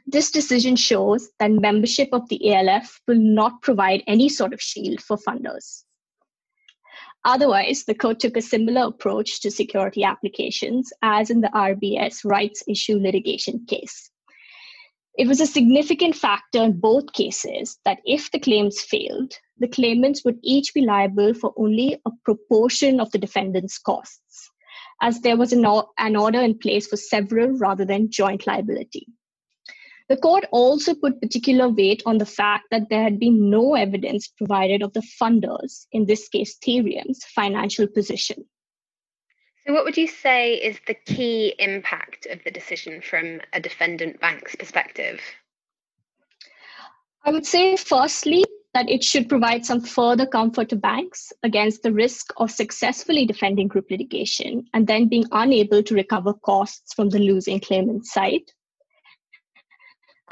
This 0.07 0.31
decision 0.31 0.75
shows 0.75 1.29
that 1.39 1.51
membership 1.51 2.09
of 2.11 2.27
the 2.29 2.53
ALF 2.53 2.99
will 3.07 3.19
not 3.19 3.61
provide 3.61 4.03
any 4.07 4.29
sort 4.29 4.53
of 4.53 4.61
shield 4.61 4.99
for 4.99 5.17
funders. 5.17 5.83
Otherwise, 7.25 7.85
the 7.85 7.95
court 7.95 8.19
took 8.19 8.35
a 8.35 8.41
similar 8.41 8.87
approach 8.87 9.39
to 9.41 9.49
security 9.49 10.03
applications 10.03 10.91
as 11.01 11.29
in 11.29 11.41
the 11.41 11.49
RBS 11.49 12.25
rights 12.25 12.63
issue 12.67 12.97
litigation 12.97 13.65
case. 13.65 14.09
It 15.17 15.27
was 15.27 15.39
a 15.39 15.47
significant 15.47 16.15
factor 16.15 16.63
in 16.63 16.79
both 16.79 17.13
cases 17.13 17.77
that 17.85 17.99
if 18.03 18.31
the 18.31 18.39
claims 18.39 18.81
failed, 18.81 19.33
the 19.59 19.67
claimants 19.67 20.25
would 20.25 20.39
each 20.43 20.73
be 20.73 20.81
liable 20.81 21.33
for 21.33 21.53
only 21.55 22.01
a 22.05 22.11
proportion 22.25 22.99
of 22.99 23.11
the 23.11 23.19
defendant's 23.19 23.77
costs, 23.77 24.49
as 25.01 25.21
there 25.21 25.37
was 25.37 25.53
an, 25.53 25.65
an 25.99 26.15
order 26.15 26.41
in 26.41 26.57
place 26.57 26.87
for 26.87 26.97
several 26.97 27.49
rather 27.57 27.85
than 27.85 28.09
joint 28.09 28.47
liability. 28.47 29.07
The 30.09 30.17
court 30.17 30.45
also 30.51 30.93
put 30.93 31.21
particular 31.21 31.69
weight 31.69 32.03
on 32.05 32.17
the 32.17 32.25
fact 32.25 32.65
that 32.71 32.89
there 32.89 33.03
had 33.03 33.19
been 33.19 33.49
no 33.49 33.75
evidence 33.75 34.27
provided 34.27 34.83
of 34.83 34.93
the 34.93 35.03
funders, 35.21 35.85
in 35.91 36.05
this 36.05 36.27
case, 36.27 36.57
Therium's 36.57 37.23
financial 37.25 37.87
position. 37.87 38.45
So, 39.65 39.73
what 39.73 39.85
would 39.85 39.95
you 39.95 40.07
say 40.07 40.55
is 40.55 40.77
the 40.87 40.93
key 41.05 41.55
impact 41.57 42.25
of 42.25 42.43
the 42.43 42.51
decision 42.51 43.01
from 43.01 43.39
a 43.53 43.61
defendant 43.61 44.19
bank's 44.19 44.55
perspective? 44.55 45.21
I 47.23 47.31
would 47.31 47.45
say, 47.45 47.77
firstly, 47.77 48.43
that 48.73 48.89
it 48.89 49.03
should 49.03 49.29
provide 49.29 49.65
some 49.65 49.79
further 49.79 50.25
comfort 50.25 50.67
to 50.69 50.75
banks 50.75 51.31
against 51.43 51.83
the 51.83 51.93
risk 51.93 52.33
of 52.37 52.51
successfully 52.51 53.25
defending 53.25 53.67
group 53.67 53.85
litigation 53.89 54.65
and 54.73 54.87
then 54.87 55.07
being 55.07 55.25
unable 55.31 55.81
to 55.83 55.95
recover 55.95 56.33
costs 56.33 56.93
from 56.93 57.09
the 57.09 57.19
losing 57.19 57.59
claimant 57.59 58.05
side. 58.05 58.51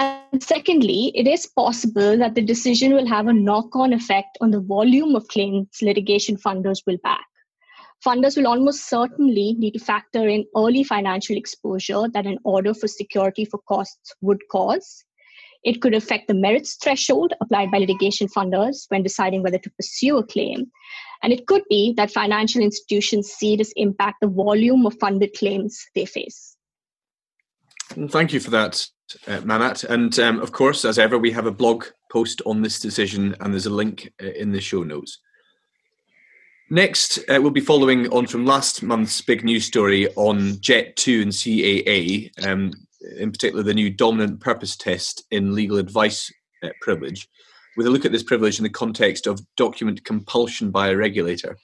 And 0.02 0.42
secondly, 0.42 1.12
it 1.14 1.28
is 1.28 1.46
possible 1.46 2.18
that 2.18 2.34
the 2.34 2.42
decision 2.42 2.94
will 2.94 3.08
have 3.08 3.28
a 3.28 3.34
knock 3.34 3.76
on 3.76 3.94
effect 3.94 4.36
on 4.42 4.50
the 4.50 4.60
volume 4.60 5.16
of 5.16 5.28
claims 5.28 5.68
litigation 5.82 6.38
funders 6.38 6.80
will 6.88 6.98
back. 7.04 7.26
Funders 8.04 8.36
will 8.36 8.48
almost 8.48 8.90
certainly 8.90 9.56
need 9.60 9.74
to 9.74 9.80
factor 9.80 10.28
in 10.28 10.46
early 10.58 10.84
financial 10.84 11.38
exposure 11.38 12.08
that 12.14 12.26
an 12.26 12.40
order 12.44 12.74
for 12.74 12.88
security 12.88 13.46
for 13.46 13.60
costs 13.68 14.16
would 14.22 14.40
cause. 14.50 15.06
It 15.64 15.82
could 15.82 15.94
affect 15.94 16.28
the 16.28 16.34
merits 16.34 16.78
threshold 16.82 17.34
applied 17.40 17.70
by 17.70 17.78
litigation 17.78 18.28
funders 18.28 18.86
when 18.88 19.04
deciding 19.04 19.44
whether 19.44 19.60
to 19.60 19.70
pursue 19.70 20.18
a 20.18 20.26
claim. 20.26 20.72
And 21.22 21.32
it 21.32 21.46
could 21.46 21.62
be 21.70 21.94
that 21.98 22.10
financial 22.10 22.64
institutions 22.64 23.30
see 23.30 23.56
this 23.56 23.72
impact 23.76 24.18
the 24.22 24.28
volume 24.28 24.88
of 24.88 24.98
funded 25.00 25.36
claims 25.38 25.86
they 25.94 26.06
face. 26.06 26.58
Thank 28.10 28.34
you 28.34 28.40
for 28.40 28.50
that, 28.50 28.88
uh, 29.28 29.42
Mannat. 29.42 29.84
And 29.84 30.18
um, 30.20 30.40
of 30.40 30.52
course, 30.52 30.86
as 30.86 31.00
ever, 31.00 31.18
we 31.18 31.32
have 31.32 31.46
a 31.46 31.52
blog 31.52 31.86
post 32.12 32.42
on 32.46 32.62
this 32.62 32.80
decision, 32.80 33.36
and 33.40 33.54
there's 33.54 33.66
a 33.66 33.72
link 33.72 34.12
uh, 34.22 34.28
in 34.28 34.52
the 34.52 34.62
show 34.62 34.84
notes. 34.84 35.20
Next, 36.70 37.18
uh, 37.28 37.40
we'll 37.42 37.52
be 37.52 37.60
following 37.60 38.08
on 38.14 38.28
from 38.28 38.46
last 38.46 38.82
month's 38.82 39.22
big 39.22 39.44
news 39.44 39.66
story 39.66 40.08
on 40.16 40.54
Jet2 40.62 41.22
and 41.22 41.32
CAA, 41.32 42.48
um, 42.48 42.72
in 43.18 43.32
particular 43.32 43.62
the 43.62 43.74
new 43.74 43.90
dominant 43.90 44.40
purpose 44.40 44.78
test 44.78 45.26
in 45.32 45.54
legal 45.54 45.78
advice 45.78 46.32
uh, 46.64 46.70
privilege, 46.80 47.28
with 47.76 47.88
a 47.88 47.90
look 47.90 48.06
at 48.06 48.14
this 48.14 48.24
privilege 48.24 48.58
in 48.58 48.64
the 48.64 48.70
context 48.70 49.28
of 49.28 49.42
document 49.58 50.06
compulsion 50.06 50.72
by 50.72 50.88
a 50.88 50.96
regulator. 50.96 51.58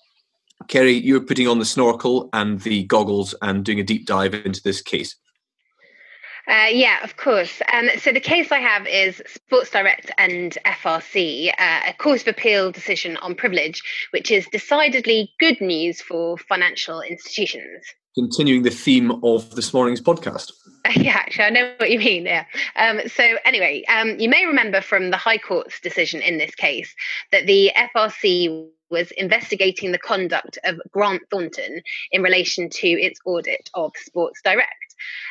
Ceri, 0.66 1.02
you're 1.02 1.22
putting 1.22 1.48
on 1.48 1.60
the 1.60 1.66
snorkel 1.66 2.30
and 2.34 2.60
the 2.62 2.84
goggles 2.84 3.34
and 3.42 3.64
doing 3.64 3.80
a 3.80 3.84
deep 3.84 4.06
dive 4.08 4.34
into 4.34 4.62
this 4.62 4.82
case. 4.82 5.16
Uh, 6.48 6.68
yeah, 6.72 7.04
of 7.04 7.18
course. 7.18 7.62
Um, 7.74 7.90
so 8.00 8.14
the 8.14 8.22
case 8.22 8.52
I 8.54 8.60
have 8.60 8.88
is 8.88 9.22
Sports 9.28 9.72
Direct 9.72 10.12
and 10.18 10.58
FRC, 10.66 11.50
uh, 11.50 11.82
a 11.90 11.94
Court 11.94 12.22
of 12.22 12.30
Appeal 12.30 12.72
decision 12.72 13.18
on 13.18 13.36
privilege, 13.36 13.84
which 14.12 14.32
is 14.32 14.48
decidedly 14.48 15.32
good 15.40 15.60
news 15.60 16.02
for 16.02 16.38
financial 16.38 17.02
institutions. 17.02 17.84
Continuing 18.16 18.64
the 18.64 18.70
theme 18.70 19.12
of 19.24 19.56
this 19.56 19.74
morning's 19.74 20.02
podcast. 20.02 20.52
Yeah, 20.96 21.18
actually, 21.18 21.44
I 21.44 21.50
know 21.50 21.74
what 21.80 21.92
you 21.92 22.00
mean. 22.00 22.26
Yeah. 22.26 22.46
Um, 22.78 23.02
so, 23.08 23.24
anyway, 23.44 23.84
um, 23.90 24.20
you 24.20 24.30
may 24.30 24.46
remember 24.46 24.80
from 24.80 25.10
the 25.10 25.18
High 25.18 25.38
Court's 25.38 25.82
decision 25.82 26.22
in 26.22 26.38
this 26.38 26.56
case 26.56 26.96
that 27.34 27.46
the 27.46 27.74
FRC 27.94 28.70
was 28.90 29.12
investigating 29.12 29.92
the 29.92 29.98
conduct 29.98 30.58
of 30.64 30.80
Grant 30.92 31.24
Thornton 31.30 31.82
in 32.12 32.22
relation 32.22 32.70
to 32.70 32.88
its 32.88 33.20
audit 33.26 33.70
of 33.74 33.92
Sports 33.98 34.40
Direct. 34.46 34.87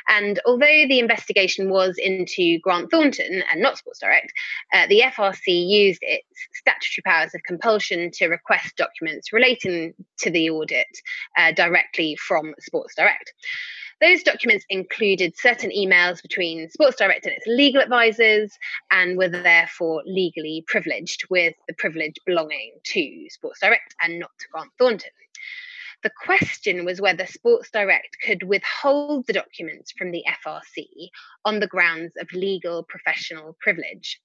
And 0.08 0.40
although 0.46 0.86
the 0.88 0.98
investigation 0.98 1.70
was 1.70 1.96
into 1.98 2.58
Grant 2.60 2.90
Thornton 2.90 3.42
and 3.50 3.60
not 3.60 3.78
Sports 3.78 4.00
Direct, 4.00 4.32
uh, 4.72 4.86
the 4.86 5.00
FRC 5.00 5.68
used 5.68 6.00
its 6.02 6.26
statutory 6.54 7.02
powers 7.04 7.34
of 7.34 7.42
compulsion 7.46 8.10
to 8.14 8.28
request 8.28 8.76
documents 8.76 9.32
relating 9.32 9.94
to 10.18 10.30
the 10.30 10.50
audit 10.50 10.86
uh, 11.36 11.52
directly 11.52 12.16
from 12.16 12.54
Sports 12.60 12.94
Direct. 12.94 13.32
Those 14.00 14.22
documents 14.22 14.66
included 14.68 15.38
certain 15.38 15.70
emails 15.70 16.20
between 16.20 16.68
Sports 16.68 16.96
Direct 16.96 17.24
and 17.24 17.34
its 17.34 17.46
legal 17.46 17.80
advisors 17.80 18.52
and 18.90 19.16
were 19.16 19.28
therefore 19.28 20.02
legally 20.04 20.64
privileged, 20.66 21.24
with 21.30 21.54
the 21.66 21.74
privilege 21.74 22.16
belonging 22.26 22.72
to 22.84 23.26
Sports 23.30 23.60
Direct 23.60 23.94
and 24.02 24.18
not 24.18 24.30
to 24.38 24.46
Grant 24.52 24.70
Thornton. 24.78 25.10
The 26.02 26.10
question 26.24 26.84
was 26.84 27.00
whether 27.00 27.26
Sports 27.26 27.70
Direct 27.70 28.18
could 28.22 28.42
withhold 28.42 29.26
the 29.26 29.32
documents 29.32 29.92
from 29.92 30.10
the 30.10 30.24
FRC 30.46 31.08
on 31.44 31.60
the 31.60 31.66
grounds 31.66 32.12
of 32.20 32.30
legal 32.32 32.82
professional 32.82 33.56
privilege. 33.60 34.20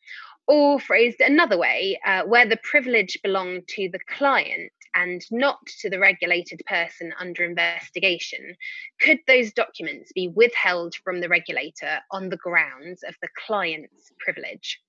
Or 0.48 0.80
phrased 0.80 1.22
another 1.22 1.58
way, 1.58 2.00
uh, 2.06 2.24
where 2.24 2.46
the 2.46 2.58
privilege 2.58 3.18
belonged 3.24 3.68
to 3.70 3.90
the 3.90 4.00
client 4.08 4.72
and 4.96 5.22
not 5.32 5.66
to 5.80 5.90
the 5.90 6.00
regulated 6.00 6.62
person 6.66 7.14
under 7.18 7.46
investigation, 7.46 8.56
could 9.00 9.20
those 9.28 9.54
documents 9.54 10.12
be 10.12 10.28
withheld 10.28 10.96
from 10.96 11.22
the 11.22 11.30
regulator 11.30 12.00
on 12.12 12.30
the 12.30 12.38
grounds 12.38 13.04
of 13.04 13.16
the 13.22 13.30
client's 13.46 14.12
privilege? 14.20 14.82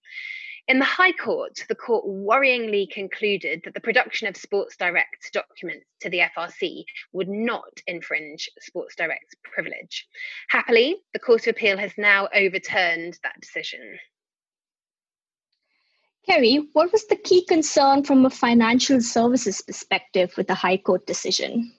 In 0.69 0.79
the 0.79 0.85
High 0.85 1.13
Court, 1.13 1.59
the 1.69 1.75
court 1.75 2.07
worryingly 2.07 2.89
concluded 2.89 3.63
that 3.65 3.75
the 3.75 3.81
production 3.81 4.29
of 4.29 4.37
Sports 4.37 4.77
Direct 4.77 5.33
documents 5.33 5.87
to 6.01 6.09
the 6.09 6.21
FRC 6.37 6.85
would 7.13 7.29
not 7.29 7.81
infringe 7.89 8.49
Sports 8.61 8.95
Direct's 8.95 9.35
privilege. 9.43 10.07
Happily, 10.49 11.03
the 11.13 11.19
Court 11.19 11.43
of 11.43 11.49
Appeal 11.49 11.79
has 11.79 11.93
now 11.99 12.29
overturned 12.33 13.19
that 13.25 13.41
decision. 13.41 13.99
Ceri, 16.29 16.69
what 16.73 16.93
was 16.93 17.07
the 17.09 17.17
key 17.17 17.45
concern 17.45 18.05
from 18.05 18.25
a 18.25 18.31
financial 18.31 19.01
services 19.01 19.63
perspective 19.63 20.33
with 20.37 20.47
the 20.47 20.55
High 20.55 20.77
Court 20.77 21.05
decision? 21.07 21.73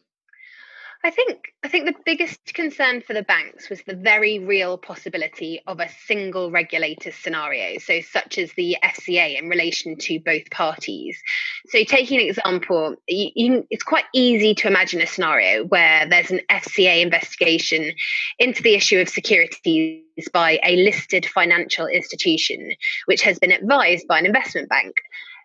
I 1.05 1.09
think 1.09 1.53
I 1.63 1.67
think 1.67 1.85
the 1.85 1.95
biggest 2.05 2.53
concern 2.53 3.01
for 3.01 3.13
the 3.13 3.23
banks 3.23 3.69
was 3.69 3.81
the 3.83 3.95
very 3.95 4.39
real 4.39 4.77
possibility 4.77 5.61
of 5.67 5.81
a 5.81 5.89
single 6.07 6.49
regulator 6.49 7.11
scenario, 7.11 7.77
so 7.79 7.99
such 7.99 8.37
as 8.37 8.53
the 8.53 8.77
FCA 8.81 9.37
in 9.37 9.49
relation 9.49 9.97
to 9.97 10.19
both 10.19 10.49
parties. 10.49 11.21
So, 11.67 11.83
taking 11.83 12.21
an 12.21 12.27
example, 12.27 12.95
you, 13.07 13.31
you, 13.35 13.67
it's 13.69 13.83
quite 13.83 14.05
easy 14.13 14.55
to 14.55 14.67
imagine 14.67 15.01
a 15.01 15.07
scenario 15.07 15.65
where 15.65 16.07
there's 16.07 16.31
an 16.31 16.41
FCA 16.49 17.01
investigation 17.01 17.91
into 18.39 18.63
the 18.63 18.73
issue 18.73 18.99
of 18.99 19.09
securities 19.09 20.03
by 20.31 20.59
a 20.63 20.77
listed 20.77 21.25
financial 21.25 21.87
institution, 21.87 22.71
which 23.07 23.23
has 23.23 23.39
been 23.39 23.51
advised 23.51 24.07
by 24.07 24.19
an 24.19 24.25
investment 24.25 24.69
bank. 24.69 24.95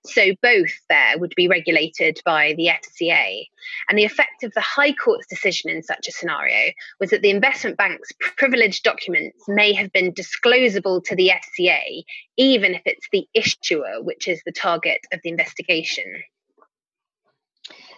So 0.05 0.35
both 0.43 0.73
there 0.89 1.19
would 1.19 1.35
be 1.37 1.49
regulated 1.49 2.21
by 2.25 2.55
the 2.57 2.69
FCA. 2.69 3.47
And 3.89 3.99
the 3.99 4.05
effect 4.05 4.43
of 4.43 4.53
the 4.55 4.61
High 4.61 4.93
Court's 4.93 5.27
decision 5.27 5.71
in 5.71 5.83
such 5.83 6.09
a 6.09 6.13
scenario 6.13 6.73
was 7.01 7.11
that 7.11 7.23
the 7.23 7.31
investment 7.31 7.77
bank's 7.77 8.13
privileged 8.37 8.85
documents 8.85 9.45
may 9.49 9.73
have 9.73 9.93
been 9.93 10.13
disclosable 10.13 11.03
to 11.05 11.17
the 11.17 11.31
FCA, 11.31 12.05
even 12.37 12.75
if 12.75 12.83
it's 12.85 13.09
the 13.13 13.27
issuer 13.35 14.03
which 14.03 14.29
is 14.29 14.41
the 14.45 14.53
target 14.53 15.01
of 15.13 15.21
the 15.23 15.31
investigation. 15.31 16.23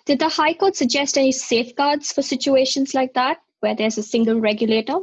Did 0.06 0.18
the 0.18 0.28
High 0.28 0.54
Court 0.54 0.74
suggest 0.76 1.18
any 1.18 1.32
safeguards 1.32 2.12
for 2.12 2.22
situations 2.22 2.94
like 2.94 3.14
that, 3.14 3.38
where 3.60 3.74
there's 3.74 3.98
a 3.98 4.02
single 4.02 4.40
regulator? 4.40 4.98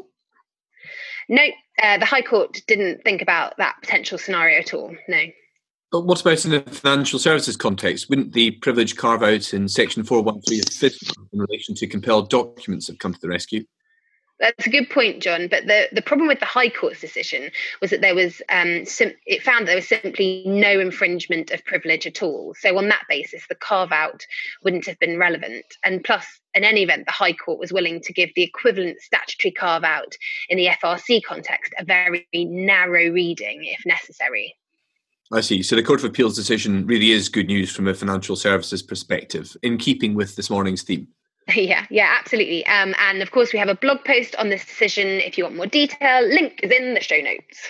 No, 1.30 1.44
uh, 1.82 1.98
the 1.98 2.06
High 2.06 2.22
Court 2.22 2.62
didn't 2.68 3.04
think 3.04 3.22
about 3.22 3.58
that 3.58 3.75
potential 3.82 4.18
scenario 4.18 4.60
at 4.60 4.74
all. 4.74 4.96
No. 5.08 5.22
But 5.91 6.01
what 6.01 6.20
about 6.20 6.44
in 6.44 6.51
the 6.51 6.62
financial 6.62 7.17
services 7.17 7.56
context? 7.56 8.10
Wouldn't 8.10 8.34
the 8.34 8.51
privilege 8.51 8.98
carve 8.98 9.24
out 9.24 9.53
in 9.53 9.70
Section 9.70 10.03
413 10.03 10.60
of 10.60 11.27
in 11.32 11.39
relation 11.39 11.75
to 11.75 11.88
compelled 11.88 12.29
documents 12.29 12.88
have 12.88 13.00
come 13.00 13.13
to 13.13 13.22
the 13.22 13.29
rescue? 13.29 13.63
That's 14.39 14.67
a 14.67 14.70
good 14.70 14.89
point, 14.89 15.24
John. 15.24 15.48
But 15.48 15.65
the, 15.65 15.88
the 15.91 16.01
problem 16.01 16.27
with 16.27 16.39
the 16.39 16.46
High 16.46 16.70
Court's 16.70 17.01
decision 17.01 17.50
was 17.82 17.89
that 17.89 18.01
there 18.01 18.13
was 18.13 18.41
um, 18.50 18.86
sim- 18.86 19.15
it 19.25 19.41
found 19.41 19.67
there 19.67 19.75
was 19.75 19.88
simply 19.88 20.44
no 20.46 20.79
infringement 20.79 21.51
of 21.51 21.65
privilege 21.65 22.06
at 22.06 22.22
all. 22.22 22.53
So 22.60 22.77
on 22.77 22.89
that 22.89 23.06
basis, 23.10 23.48
the 23.48 23.56
carve 23.56 23.91
out 23.91 24.25
wouldn't 24.63 24.86
have 24.86 25.00
been 25.00 25.17
relevant. 25.17 25.65
And 25.84 26.03
plus, 26.03 26.25
in 26.53 26.63
any 26.63 26.84
event, 26.84 27.06
the 27.08 27.13
High 27.13 27.34
Court 27.34 27.60
was 27.60 27.74
willing 27.74 28.01
to 28.01 28.13
give 28.13 28.29
the 28.36 28.44
equivalent 28.44 29.01
statutory 29.01 29.53
carve 29.53 29.84
out 29.84 30.15
in 30.50 30.58
the 30.58 30.67
FRC 30.67 31.24
context 31.24 31.74
a 31.79 31.86
very 31.86 32.27
narrow 32.34 33.10
reading 33.10 33.62
if 33.63 33.86
necessary. 33.86 34.56
I 35.31 35.41
see. 35.41 35.62
So 35.62 35.75
the 35.75 35.84
Court 35.84 36.00
of 36.00 36.05
Appeal's 36.05 36.36
decision 36.36 36.86
really 36.86 37.12
is 37.12 37.27
good 37.27 37.48
news 37.48 37.69
from 37.72 37.88
a 37.88 37.93
financial 37.93 38.36
services 38.36 38.81
perspective, 38.81 39.55
in 39.62 39.77
keeping 39.77 40.13
with 40.13 40.36
this 40.36 40.50
morning's 40.50 40.84
theme. 40.84 41.07
Yeah, 41.55 41.86
yeah, 41.89 42.13
absolutely. 42.19 42.65
Um, 42.67 42.93
and 43.00 43.22
of 43.22 43.31
course, 43.31 43.53
we 43.53 43.60
have 43.60 43.69
a 43.69 43.75
blog 43.75 44.03
post 44.03 44.36
on 44.36 44.50
this 44.50 44.65
decision. 44.65 45.07
If 45.07 45.38
you 45.38 45.46
want 45.46 45.55
more 45.55 45.65
detail, 45.65 46.27
link 46.27 46.60
is 46.62 46.72
in 46.72 46.93
the 46.93 47.00
show 47.00 47.19
notes. 47.22 47.69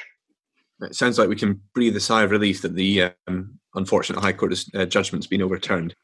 It 0.82 0.96
sounds 0.96 1.20
like 1.20 1.30
we 1.30 1.36
can 1.36 1.62
breathe 1.76 1.96
a 1.96 2.00
sigh 2.00 2.24
of 2.24 2.32
relief 2.32 2.64
that 2.64 2.74
the 2.74 3.12
um, 3.28 3.60
unfortunate 3.76 4.20
High 4.20 4.34
Court 4.34 4.54
uh, 4.74 4.86
judgment's 4.86 5.28
been 5.28 5.44
overturned. 5.44 5.96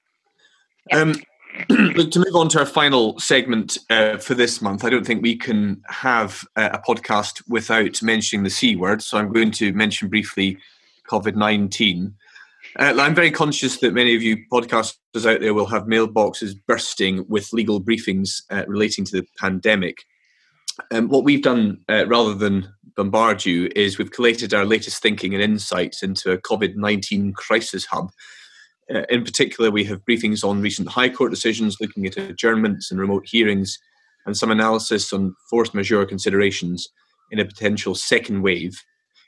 Um, 0.91 1.15
look, 1.69 2.11
to 2.11 2.19
move 2.19 2.35
on 2.35 2.49
to 2.49 2.59
our 2.59 2.65
final 2.65 3.19
segment 3.19 3.79
uh, 3.89 4.17
for 4.17 4.35
this 4.35 4.61
month, 4.61 4.83
I 4.83 4.91
don't 4.91 5.05
think 5.05 5.21
we 5.21 5.35
can 5.35 5.81
have 5.87 6.43
a 6.55 6.79
podcast 6.79 7.41
without 7.47 8.01
mentioning 8.01 8.43
the 8.43 8.49
C 8.49 8.75
word. 8.75 9.01
So 9.01 9.17
I'm 9.17 9.31
going 9.31 9.51
to 9.51 9.73
mention 9.73 10.09
briefly 10.09 10.57
COVID 11.13 11.35
19. 11.35 12.15
Uh, 12.79 12.93
I'm 12.97 13.13
very 13.13 13.29
conscious 13.29 13.77
that 13.77 13.93
many 13.93 14.15
of 14.15 14.23
you 14.23 14.37
podcasters 14.51 15.31
out 15.31 15.41
there 15.41 15.53
will 15.53 15.67
have 15.67 15.83
mailboxes 15.83 16.55
bursting 16.67 17.23
with 17.29 17.53
legal 17.53 17.79
briefings 17.79 18.41
uh, 18.49 18.63
relating 18.67 19.05
to 19.05 19.21
the 19.21 19.27
pandemic. 19.37 20.05
Um, 20.91 21.07
what 21.09 21.23
we've 21.23 21.43
done, 21.43 21.81
uh, 21.87 22.07
rather 22.07 22.33
than 22.33 22.67
bombard 22.95 23.45
you, 23.45 23.69
is 23.75 23.99
we've 23.99 24.09
collated 24.09 24.55
our 24.55 24.65
latest 24.65 25.03
thinking 25.03 25.35
and 25.35 25.43
insights 25.43 26.01
into 26.01 26.31
a 26.31 26.39
COVID 26.39 26.75
19 26.75 27.33
crisis 27.33 27.85
hub. 27.85 28.09
Uh, 28.93 29.03
in 29.09 29.23
particular, 29.23 29.69
we 29.69 29.83
have 29.83 30.03
briefings 30.05 30.43
on 30.43 30.61
recent 30.61 30.89
High 30.89 31.09
Court 31.09 31.29
decisions 31.29 31.77
looking 31.79 32.07
at 32.07 32.17
adjournments 32.17 32.89
and 32.89 32.99
remote 32.99 33.27
hearings, 33.27 33.77
and 34.25 34.35
some 34.35 34.49
analysis 34.49 35.13
on 35.13 35.35
force 35.47 35.75
majeure 35.75 36.07
considerations 36.07 36.89
in 37.29 37.39
a 37.39 37.45
potential 37.45 37.93
second 37.93 38.41
wave 38.41 38.81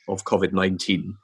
of 0.08 0.24
COVID 0.24 0.52
19. 0.52 1.16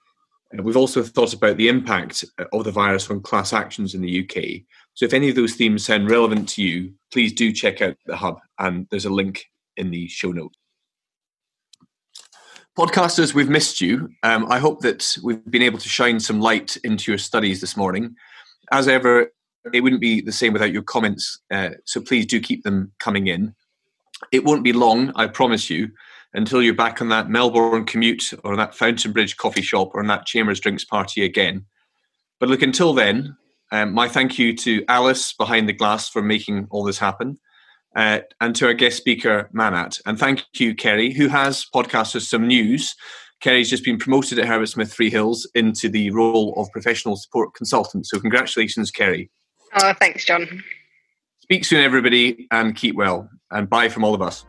We've 0.54 0.78
also 0.78 1.02
thought 1.04 1.34
about 1.34 1.58
the 1.58 1.70
impact 1.70 2.26
of 2.52 2.64
the 2.64 2.72
virus 2.72 3.10
on 3.10 3.22
class 3.22 3.54
actions 3.54 3.94
in 3.94 4.02
the 4.02 4.24
UK. 4.24 4.64
So, 4.94 5.06
if 5.06 5.14
any 5.14 5.30
of 5.30 5.36
those 5.36 5.54
themes 5.54 5.86
sound 5.86 6.10
relevant 6.10 6.50
to 6.50 6.64
you, 6.64 6.94
please 7.12 7.34
do 7.34 7.54
check 7.54 7.82
out 7.82 7.96
the 8.06 8.18
hub, 8.18 8.40
and 8.60 8.88
there's 8.92 9.06
a 9.06 9.10
link 9.10 9.46
in 9.78 9.92
the 9.92 10.08
show 10.08 10.32
notes. 10.32 10.58
Podcasters, 12.78 13.34
we've 13.34 13.50
missed 13.50 13.82
you. 13.82 14.10
Um, 14.24 14.50
I 14.50 14.60
hope 14.60 14.82
that 14.82 15.18
we've 15.24 15.44
been 15.50 15.62
able 15.62 15.80
to 15.80 15.90
shine 15.90 16.20
some 16.20 16.40
light 16.40 16.78
into 16.84 17.12
your 17.12 17.18
studies 17.18 17.62
this 17.62 17.78
morning. 17.78 18.16
As 18.72 18.88
ever, 18.88 19.32
it 19.74 19.82
wouldn't 19.82 20.02
be 20.02 20.22
the 20.22 20.32
same 20.32 20.54
without 20.54 20.72
your 20.72 20.84
comments, 20.84 21.40
uh, 21.52 21.72
so 21.86 22.02
please 22.02 22.26
do 22.26 22.40
keep 22.40 22.64
them 22.64 22.92
coming 23.00 23.28
in. 23.28 23.54
It 24.32 24.44
won't 24.44 24.64
be 24.64 24.74
long, 24.74 25.12
I 25.16 25.28
promise 25.28 25.70
you 25.70 25.92
until 26.34 26.62
you're 26.62 26.74
back 26.74 27.02
on 27.02 27.10
that 27.10 27.30
Melbourne 27.30 27.86
commute 27.86 28.34
or 28.44 28.56
that 28.56 28.76
Fountain 28.76 29.12
Bridge 29.12 29.38
coffee 29.38 29.62
shop 29.62 29.92
or 29.94 30.06
that 30.06 30.26
Chambers 30.26 30.60
drinks 30.60 30.86
party 30.86 31.24
again. 31.24 31.66
But 32.40 32.50
look, 32.50 32.62
until 32.62 32.94
then, 32.94 33.36
um, 33.72 33.94
my 33.94 34.08
thank 34.08 34.38
you 34.40 34.56
to 34.58 34.84
Alice 34.88 35.34
behind 35.34 35.68
the 35.68 35.74
glass 35.74 36.10
for 36.10 36.22
making 36.22 36.68
all 36.72 36.84
this 36.84 36.98
happen. 36.98 37.40
Uh, 37.96 38.20
and 38.40 38.56
to 38.56 38.68
our 38.68 38.74
guest 38.74 38.98
speaker, 38.98 39.50
Mannat. 39.54 40.02
And 40.06 40.18
thank 40.18 40.46
you, 40.56 40.74
Ceri, 40.74 41.14
who 41.14 41.28
has 41.28 41.66
podcasted 41.74 42.22
some 42.22 42.48
news. 42.48 42.96
Ceri's 43.44 43.70
just 43.70 43.84
been 43.84 43.98
promoted 43.98 44.40
at 44.40 44.48
Herbert 44.48 44.68
Smith 44.68 44.96
Freehills 44.96 45.46
into 45.56 45.90
the 45.90 46.10
role 46.12 46.54
of 46.58 46.72
professional 46.72 47.18
support 47.18 47.54
consultant. 47.54 48.06
So, 48.08 48.20
congratulations, 48.20 48.92
Ceri. 48.92 49.30
Oh, 49.76 49.94
thanks, 50.00 50.24
John. 50.24 50.64
Speak 51.42 51.66
soon, 51.66 51.84
everybody, 51.84 52.48
and 52.52 52.76
keep 52.76 52.96
well. 52.96 53.30
And 53.50 53.70
bye 53.70 53.90
from 53.90 54.06
all 54.06 54.14
of 54.14 54.22
us. 54.22 54.46